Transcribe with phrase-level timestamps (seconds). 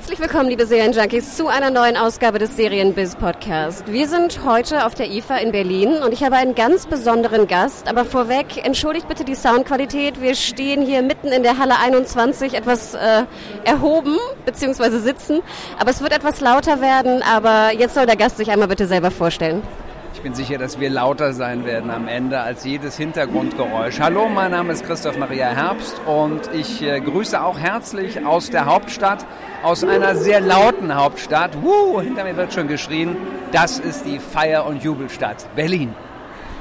[0.00, 3.84] Herzlich willkommen, liebe Serienjunkies, zu einer neuen Ausgabe des Serienbiz Podcast.
[3.92, 7.86] Wir sind heute auf der IFA in Berlin und ich habe einen ganz besonderen Gast.
[7.86, 10.22] Aber vorweg, entschuldigt bitte die Soundqualität.
[10.22, 13.24] Wir stehen hier mitten in der Halle 21, etwas äh,
[13.64, 15.00] erhoben bzw.
[15.00, 15.40] sitzen.
[15.78, 17.22] Aber es wird etwas lauter werden.
[17.22, 19.62] Aber jetzt soll der Gast sich einmal bitte selber vorstellen.
[20.12, 24.00] Ich bin sicher, dass wir lauter sein werden am Ende als jedes Hintergrundgeräusch.
[24.00, 28.66] Hallo, mein Name ist Christoph Maria Herbst und ich äh, grüße auch herzlich aus der
[28.66, 29.24] Hauptstadt,
[29.62, 31.62] aus einer sehr lauten Hauptstadt.
[31.62, 33.16] Wuh, hinter mir wird schon geschrien.
[33.52, 35.94] Das ist die Feier- und Jubelstadt Berlin.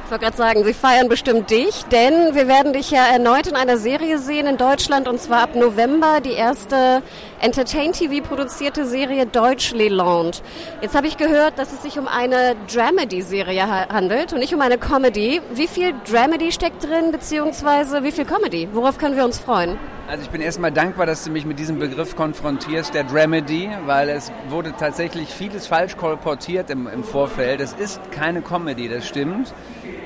[0.10, 3.56] Ich wollte gerade sagen, sie feiern bestimmt dich, denn wir werden dich ja erneut in
[3.56, 7.04] einer Serie sehen in Deutschland und zwar ab November die erste
[7.40, 10.42] Entertain TV produzierte Serie Deutschland.
[10.82, 14.80] Jetzt habe ich gehört, dass es sich um eine Dramedy-Serie handelt und nicht um eine
[14.80, 15.42] Comedy.
[15.54, 18.68] Wie viel Dramedy steckt drin, beziehungsweise wie viel Comedy?
[18.74, 19.78] Worauf können wir uns freuen?
[20.10, 24.10] Also ich bin erstmal dankbar, dass du mich mit diesem Begriff konfrontierst, der Dramedy, weil
[24.10, 27.62] es wurde tatsächlich vieles falsch kolportiert im, im Vorfeld.
[27.62, 29.54] Es ist keine Comedy, das stimmt.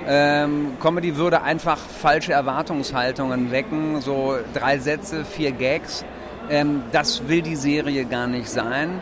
[0.06, 6.04] Ähm, Comedy würde einfach falsche Erwartungshaltungen wecken, so drei Sätze, vier Gags.
[6.50, 9.02] Ähm, das will die Serie gar nicht sein.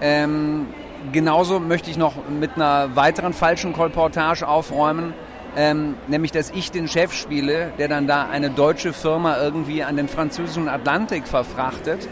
[0.00, 0.68] Ähm,
[1.12, 5.12] genauso möchte ich noch mit einer weiteren falschen Kolportage aufräumen,
[5.58, 9.96] ähm, nämlich dass ich den Chef spiele, der dann da eine deutsche Firma irgendwie an
[9.96, 12.08] den französischen Atlantik verfrachtet.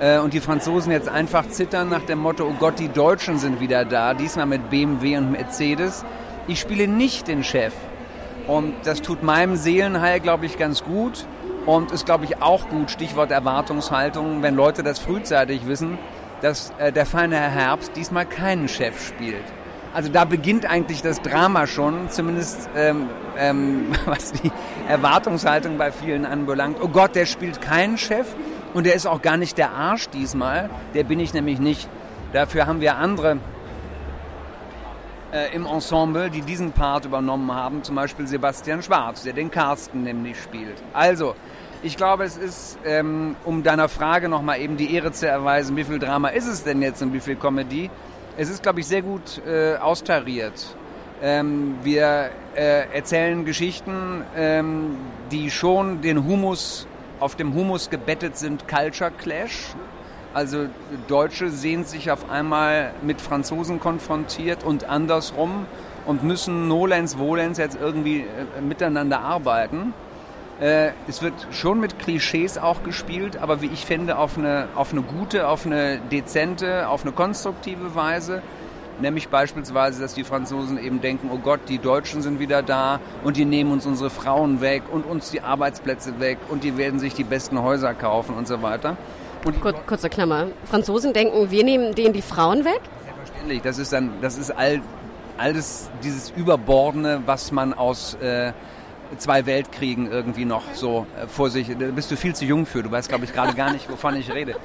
[0.00, 3.58] Äh, und die Franzosen jetzt einfach zittern nach dem Motto, oh Gott, die Deutschen sind
[3.58, 6.04] wieder da, diesmal mit BMW und Mercedes.
[6.46, 7.72] Ich spiele nicht den Chef.
[8.46, 11.26] Und das tut meinem Seelenheil, glaube ich, ganz gut.
[11.64, 15.96] Und ist, glaube ich, auch gut, Stichwort Erwartungshaltung, wenn Leute das frühzeitig wissen,
[16.42, 19.63] dass äh, der feine Herr Herbst diesmal keinen Chef spielt.
[19.94, 24.50] Also da beginnt eigentlich das Drama schon, zumindest ähm, ähm, was die
[24.88, 26.78] Erwartungshaltung bei vielen anbelangt.
[26.82, 28.26] Oh Gott, der spielt keinen Chef
[28.74, 30.68] und der ist auch gar nicht der Arsch diesmal.
[30.94, 31.88] Der bin ich nämlich nicht.
[32.32, 33.38] Dafür haben wir andere
[35.32, 40.02] äh, im Ensemble, die diesen Part übernommen haben, zum Beispiel Sebastian Schwarz, der den Carsten
[40.02, 40.82] nämlich spielt.
[40.92, 41.36] Also,
[41.84, 45.84] ich glaube, es ist, ähm, um deiner Frage nochmal eben die Ehre zu erweisen, wie
[45.84, 47.90] viel Drama ist es denn jetzt und wie viel Comedy?
[48.36, 50.74] Es ist, glaube ich, sehr gut äh, austariert.
[51.22, 54.96] Ähm, wir äh, erzählen Geschichten, ähm,
[55.30, 56.88] die schon den Humus,
[57.20, 59.74] auf dem Humus gebettet sind, Culture Clash.
[60.32, 60.66] Also
[61.06, 65.66] Deutsche sehen sich auf einmal mit Franzosen konfrontiert und andersrum
[66.04, 69.94] und müssen nolens volens jetzt irgendwie äh, miteinander arbeiten.
[70.60, 74.92] Äh, es wird schon mit Klischees auch gespielt, aber wie ich finde, auf eine, auf
[74.92, 78.42] eine gute, auf eine dezente, auf eine konstruktive Weise.
[79.00, 83.36] Nämlich beispielsweise, dass die Franzosen eben denken, oh Gott, die Deutschen sind wieder da und
[83.36, 87.14] die nehmen uns unsere Frauen weg und uns die Arbeitsplätze weg und die werden sich
[87.14, 88.96] die besten Häuser kaufen und so weiter.
[89.44, 90.46] Und Kur kurze Klammer.
[90.64, 92.80] Franzosen denken, wir nehmen denen die Frauen weg?
[93.04, 93.62] Selbstverständlich.
[93.62, 94.80] Das ist dann, das ist all,
[95.36, 98.52] alles dieses Überbordene, was man aus äh,
[99.18, 102.82] zwei Weltkriegen irgendwie noch so äh, vor sich, da bist du viel zu jung für,
[102.82, 104.56] du weißt glaube ich gerade gar nicht, wovon ich rede,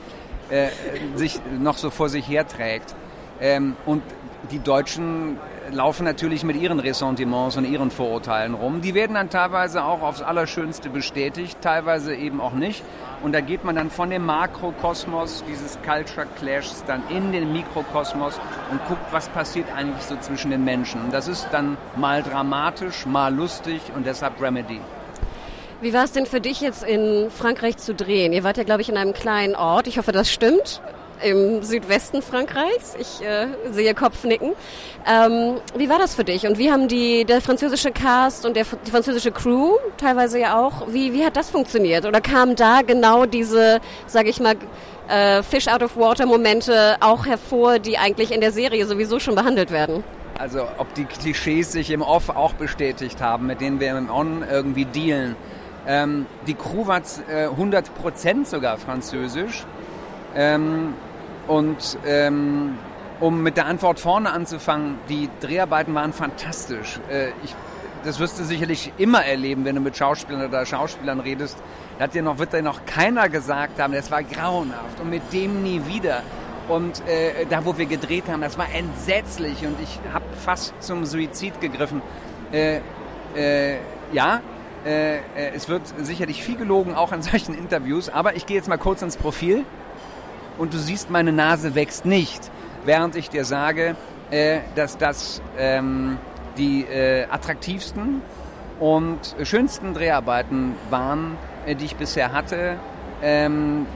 [0.50, 0.70] äh,
[1.16, 2.96] sich noch so vor sich herträgt.
[3.42, 4.04] Ähm, und
[4.52, 5.38] die Deutschen
[5.72, 8.82] laufen natürlich mit ihren Ressentiments und ihren Vorurteilen rum.
[8.82, 12.84] Die werden dann teilweise auch aufs Allerschönste bestätigt, teilweise eben auch nicht.
[13.22, 18.40] Und da geht man dann von dem Makrokosmos dieses Culture Clashs dann in den Mikrokosmos
[18.72, 21.02] und guckt, was passiert eigentlich so zwischen den Menschen.
[21.02, 24.80] Und das ist dann mal dramatisch, mal lustig und deshalb Remedy.
[25.82, 28.34] Wie war es denn für dich jetzt in Frankreich zu drehen?
[28.34, 29.88] Ihr wart ja, glaube ich, in einem kleinen Ort.
[29.88, 30.82] Ich hoffe, das stimmt
[31.24, 32.96] im Südwesten Frankreichs.
[33.00, 34.54] Ich äh, sehe Kopfnicken.
[35.08, 36.48] Ähm, wie war das für dich?
[36.48, 40.88] Und wie haben die, der französische Cast und der, die französische Crew teilweise ja auch,
[40.90, 42.06] wie, wie hat das funktioniert?
[42.06, 44.56] Oder kamen da genau diese, sage ich mal,
[45.10, 49.36] äh, Fish out of water Momente auch hervor, die eigentlich in der Serie sowieso schon
[49.36, 50.04] behandelt werden?
[50.38, 54.46] Also ob die Klischees sich im Off auch bestätigt haben, mit denen wir im On
[54.50, 55.36] irgendwie dealen.
[55.86, 59.66] Ähm, die Crew war äh, 100% sogar französisch.
[60.36, 60.94] Ähm,
[61.50, 62.78] und ähm,
[63.20, 67.02] um mit der Antwort vorne anzufangen, die Dreharbeiten waren fantastisch.
[67.10, 67.56] Äh, ich
[68.04, 71.58] das wirst du sicherlich immer erleben, wenn du mit Schauspielern oder Schauspielern redest.
[71.98, 75.34] Da hat dir noch, wird dir noch keiner gesagt haben, das war grauenhaft und mit
[75.34, 76.24] dem nie wieder.
[76.70, 81.06] Und äh, da, wo wir gedreht haben, das war entsetzlich und ich habe fast zum
[81.06, 82.02] Suizid gegriffen.
[82.54, 82.80] Äh,
[83.36, 83.80] äh,
[84.14, 84.40] ja,
[84.86, 85.22] äh, äh,
[85.54, 89.02] es wird sicherlich viel gelogen, auch in solchen Interviews, aber ich gehe jetzt mal kurz
[89.02, 89.66] ins Profil
[90.60, 92.52] und du siehst, meine Nase wächst nicht,
[92.86, 93.96] während ich dir sage,
[94.30, 96.18] äh, dass das ähm,
[96.58, 98.22] die äh, attraktivsten
[98.80, 102.76] und schönsten Dreharbeiten waren, äh, die ich bisher hatte.
[103.24, 103.88] Ähm,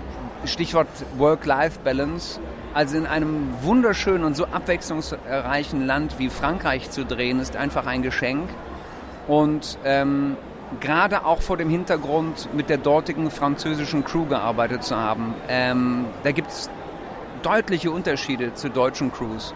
[0.46, 0.88] Stichwort
[1.18, 2.40] Work-Life-Balance.
[2.74, 8.02] Also in einem wunderschönen und so abwechslungsreichen Land wie Frankreich zu drehen, ist einfach ein
[8.02, 8.50] Geschenk.
[9.28, 10.36] Und ähm,
[10.80, 16.32] gerade auch vor dem Hintergrund mit der dortigen französischen Crew gearbeitet zu haben, ähm, da
[16.32, 16.70] gibt es
[17.42, 19.54] deutliche Unterschiede zu deutschen Crews.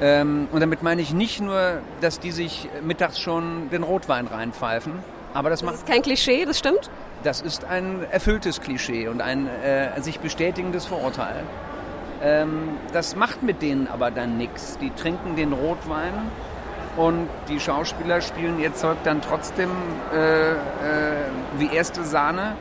[0.00, 4.92] Ähm, und damit meine ich nicht nur, dass die sich mittags schon den Rotwein reinpfeifen,
[5.34, 6.90] aber das, das ist kein Klischee, das stimmt?
[7.22, 11.42] Das ist ein erfülltes Klischee und ein äh, sich bestätigendes Vorurteil.
[12.22, 14.78] Ähm, das macht mit denen aber dann nichts.
[14.78, 16.12] Die trinken den Rotwein
[16.98, 19.70] und die Schauspieler spielen ihr Zeug dann trotzdem
[20.12, 20.56] äh, äh,
[21.56, 22.56] wie erste Sahne,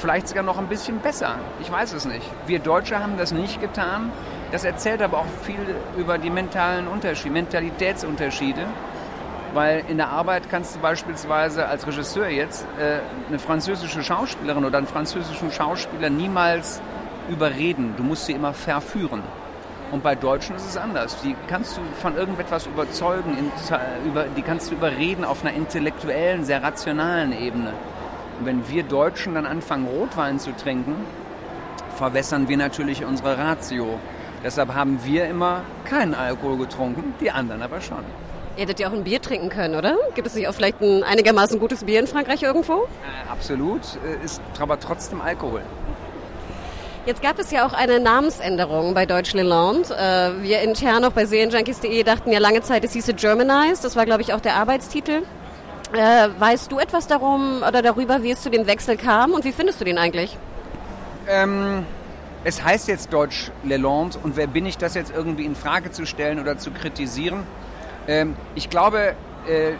[0.00, 1.36] vielleicht sogar noch ein bisschen besser.
[1.60, 2.24] Ich weiß es nicht.
[2.46, 4.10] Wir Deutsche haben das nicht getan.
[4.50, 5.60] Das erzählt aber auch viel
[5.98, 8.64] über die mentalen Unterschiede, Mentalitätsunterschiede.
[9.52, 14.78] Weil in der Arbeit kannst du beispielsweise als Regisseur jetzt äh, eine französische Schauspielerin oder
[14.78, 16.80] einen französischen Schauspieler niemals
[17.28, 17.92] überreden.
[17.98, 19.22] Du musst sie immer verführen.
[19.92, 21.16] Und bei Deutschen ist es anders.
[21.22, 23.52] Die kannst du von irgendetwas überzeugen,
[24.36, 27.72] die kannst du überreden auf einer intellektuellen, sehr rationalen Ebene.
[28.38, 30.96] Und wenn wir Deutschen dann anfangen, Rotwein zu trinken,
[31.96, 33.98] verwässern wir natürlich unsere Ratio.
[34.44, 38.04] Deshalb haben wir immer keinen Alkohol getrunken, die anderen aber schon.
[38.56, 39.96] Ihr hättet ja auch ein Bier trinken können, oder?
[40.14, 42.84] Gibt es nicht auch vielleicht ein einigermaßen gutes Bier in Frankreich irgendwo?
[42.84, 45.62] Äh, absolut, äh, ist aber trotzdem Alkohol.
[47.06, 49.92] Jetzt gab es ja auch eine Namensänderung bei Deutsch Leland.
[49.92, 53.84] Äh, wir intern auch bei Serienjunkies.de dachten ja lange Zeit, es hieße Germanized.
[53.84, 55.22] Das war, glaube ich, auch der Arbeitstitel.
[55.92, 59.52] Äh, weißt du etwas darum oder darüber, wie es zu dem Wechsel kam und wie
[59.52, 60.36] findest du den eigentlich?
[61.28, 61.86] Ähm,
[62.42, 66.06] es heißt jetzt Deutsch Leland und wer bin ich, das jetzt irgendwie in Frage zu
[66.06, 67.44] stellen oder zu kritisieren?
[68.08, 69.14] Ähm, ich glaube,
[69.46, 69.74] äh,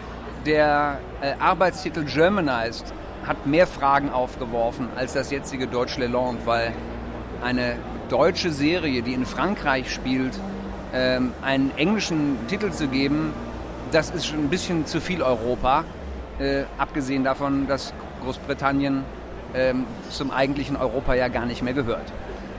[0.45, 2.85] der äh, Arbeitstitel Germanized
[3.25, 6.71] hat mehr Fragen aufgeworfen als das jetzige Deutsch Leland, weil
[7.43, 7.75] eine
[8.09, 10.39] deutsche Serie, die in Frankreich spielt,
[10.93, 13.33] ähm, einen englischen Titel zu geben,
[13.91, 15.85] das ist schon ein bisschen zu viel Europa.
[16.39, 17.93] Äh, abgesehen davon, dass
[18.23, 19.03] Großbritannien
[19.55, 22.11] ähm, zum eigentlichen Europa ja gar nicht mehr gehört.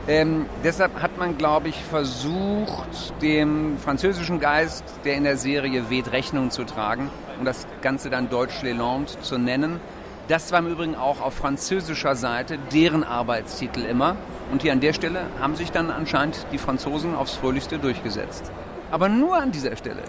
[0.09, 6.13] Ähm, deshalb hat man, glaube ich, versucht, dem französischen Geist, der in der Serie weht,
[6.13, 9.81] Rechnung zu tragen und das Ganze dann Deutsch Leland zu nennen.
[10.27, 14.17] Das war im Übrigen auch auf französischer Seite deren Arbeitstitel immer.
[14.51, 18.51] Und hier an der Stelle haben sich dann anscheinend die Franzosen aufs Fröhlichste durchgesetzt.
[18.91, 20.03] Aber nur an dieser Stelle.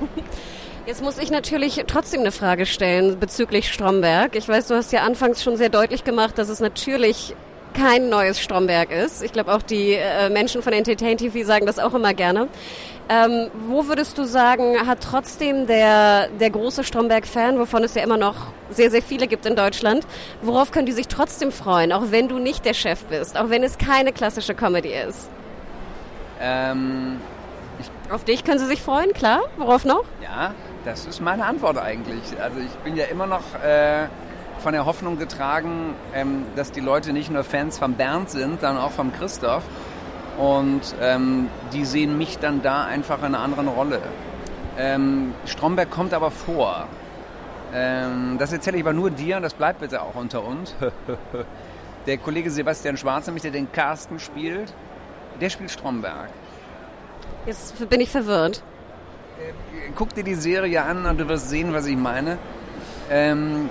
[0.86, 4.34] Jetzt muss ich natürlich trotzdem eine Frage stellen bezüglich Stromberg.
[4.34, 7.36] Ich weiß, du hast ja anfangs schon sehr deutlich gemacht, dass es natürlich
[7.74, 9.22] kein neues Stromberg ist.
[9.22, 12.48] Ich glaube auch die äh, Menschen von Entertain TV sagen das auch immer gerne.
[13.08, 18.16] Ähm, wo würdest du sagen, hat trotzdem der, der große Stromberg-Fan, wovon es ja immer
[18.16, 18.36] noch
[18.70, 20.06] sehr, sehr viele gibt in Deutschland,
[20.42, 23.64] worauf können die sich trotzdem freuen, auch wenn du nicht der Chef bist, auch wenn
[23.64, 25.28] es keine klassische Comedy ist?
[26.40, 27.20] Ähm,
[28.10, 29.40] Auf dich können sie sich freuen, klar.
[29.56, 30.04] Worauf noch?
[30.22, 30.54] Ja,
[30.84, 32.22] das ist meine Antwort eigentlich.
[32.40, 33.42] Also ich bin ja immer noch...
[33.62, 34.06] Äh
[34.60, 38.78] von der Hoffnung getragen, ähm, dass die Leute nicht nur Fans von Bernd sind, sondern
[38.78, 39.64] auch von Christoph.
[40.38, 44.00] Und ähm, die sehen mich dann da einfach in einer anderen Rolle.
[44.78, 46.86] Ähm, Stromberg kommt aber vor.
[47.74, 50.74] Ähm, das erzähle ich aber nur dir und das bleibt bitte auch unter uns.
[52.06, 54.72] der Kollege Sebastian Schwarzenegger, der den Carsten spielt,
[55.40, 56.30] der spielt Stromberg.
[57.46, 58.62] Jetzt bin ich verwirrt.
[59.38, 62.38] Äh, guck dir die Serie an und du wirst sehen, was ich meine.
[63.10, 63.68] Ähm,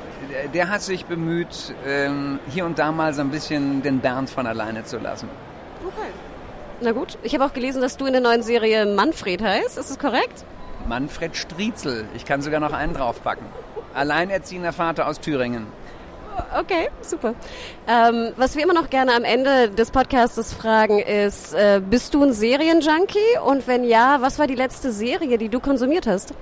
[0.53, 4.45] der hat sich bemüht, ähm, hier und da mal so ein bisschen den Bernd von
[4.45, 5.29] alleine zu lassen.
[5.85, 6.09] Okay.
[6.81, 9.77] Na gut, ich habe auch gelesen, dass du in der neuen Serie Manfred heißt.
[9.77, 10.45] Ist das korrekt?
[10.87, 12.05] Manfred Striezel.
[12.15, 13.45] Ich kann sogar noch einen draufpacken.
[13.93, 15.67] Alleinerziehender Vater aus Thüringen.
[16.57, 17.33] Okay, super.
[17.87, 22.23] Ähm, was wir immer noch gerne am Ende des Podcasts fragen ist, äh, bist du
[22.23, 23.39] ein Serienjunkie?
[23.45, 26.33] Und wenn ja, was war die letzte Serie, die du konsumiert hast?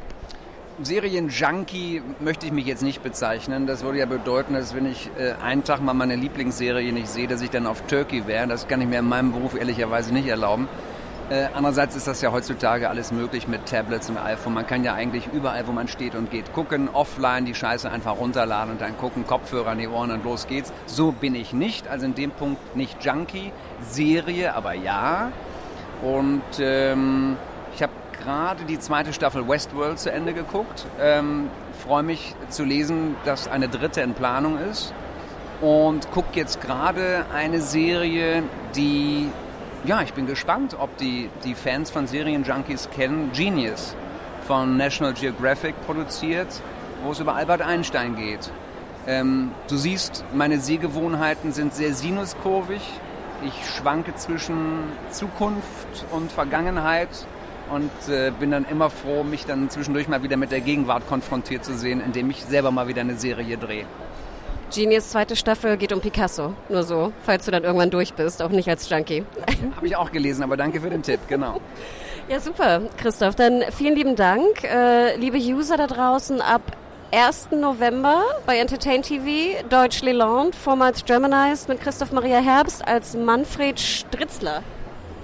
[0.82, 3.66] Serienjunkie möchte ich mich jetzt nicht bezeichnen.
[3.66, 7.28] Das würde ja bedeuten, dass wenn ich äh, einen Tag mal meine Lieblingsserie nicht sehe,
[7.28, 8.48] dass ich dann auf Turkey wäre.
[8.48, 10.68] Das kann ich mir in meinem Beruf ehrlicherweise nicht erlauben.
[11.32, 14.54] Äh, andererseits ist das ja heutzutage alles möglich mit Tablets und iPhone.
[14.54, 18.18] Man kann ja eigentlich überall, wo man steht und geht, gucken, offline die Scheiße einfach
[18.18, 20.72] runterladen und dann gucken, Kopfhörer an die Ohren und los geht's.
[20.86, 23.52] So bin ich nicht, also in dem Punkt nicht Junkie.
[23.82, 25.32] Serie, aber ja.
[26.04, 27.36] Und ähm,
[27.76, 27.92] ich habe
[28.28, 30.86] gerade die zweite Staffel Westworld zu Ende geguckt.
[31.00, 31.50] Ähm,
[31.82, 34.94] Freue mich zu lesen, dass eine dritte in Planung ist.
[35.62, 38.44] Und gucke jetzt gerade eine Serie,
[38.76, 39.30] die
[39.86, 43.32] ja, ich bin gespannt, ob die, die Fans von Serienjunkies kennen.
[43.34, 43.96] Genius
[44.46, 46.50] von National Geographic produziert,
[47.04, 48.52] wo es über Albert Einstein geht.
[49.08, 52.82] Ähm, du siehst, meine Sehgewohnheiten sind sehr sinuskurvig.
[53.46, 57.08] Ich schwanke zwischen Zukunft und Vergangenheit
[57.72, 61.66] und äh, bin dann immer froh, mich dann zwischendurch mal wieder mit der Gegenwart konfrontiert
[61.66, 63.86] zu sehen, indem ich selber mal wieder eine Serie drehe.
[64.74, 66.54] Genius zweite Staffel geht um Picasso.
[66.68, 69.24] Nur so, falls du dann irgendwann durch bist, auch nicht als Junkie.
[69.76, 71.62] Habe ich auch gelesen, aber danke für den Tipp, genau.
[72.30, 73.36] Ja, super, Christoph.
[73.36, 74.62] Dann vielen lieben Dank.
[74.66, 76.62] Äh, liebe User da draußen, ab
[77.14, 77.52] 1.
[77.52, 84.62] November bei Entertain TV, Deutsch Leland, vormals Germanized mit Christoph Maria Herbst als Manfred Stritzler.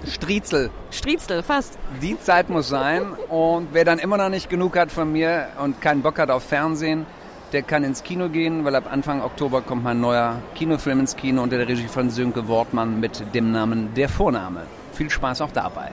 [0.06, 0.70] Striezel.
[0.90, 1.78] Striezel, fast.
[2.02, 3.02] Die Zeit muss sein.
[3.28, 6.44] Und wer dann immer noch nicht genug hat von mir und keinen Bock hat auf
[6.44, 7.06] Fernsehen,
[7.52, 11.42] der kann ins Kino gehen, weil ab Anfang Oktober kommt mein neuer Kinofilm ins Kino
[11.42, 14.62] unter der Regie von Sönke Wortmann mit dem Namen Der Vorname.
[14.92, 15.92] Viel Spaß auch dabei.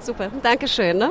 [0.00, 0.98] Super, Dankeschön.
[0.98, 1.10] Ne?